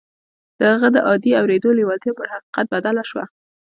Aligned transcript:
د 0.59 0.61
هغه 0.71 0.87
د 0.95 0.97
عادي 1.07 1.31
اورېدو 1.39 1.77
لېوالتیا 1.77 2.13
پر 2.19 2.27
حقیقت 2.33 2.65
بدله 2.73 3.03
شوه 3.09 3.23